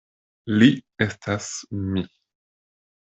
[0.61, 0.69] Li
[1.05, 1.49] estas
[1.91, 2.03] mi.